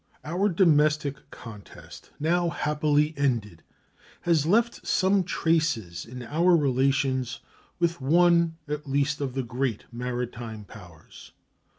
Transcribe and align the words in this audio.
Our 0.25 0.49
domestic 0.49 1.29
contest, 1.29 2.09
now 2.19 2.49
happily 2.49 3.13
ended, 3.15 3.61
has 4.21 4.47
left 4.47 4.87
some 4.87 5.23
traces 5.23 6.07
in 6.07 6.23
our 6.23 6.57
relations 6.57 7.39
with 7.77 8.01
one 8.01 8.57
at 8.67 8.89
least 8.89 9.21
of 9.21 9.35
the 9.35 9.43
great 9.43 9.85
maritime 9.91 10.63
powers. 10.63 11.33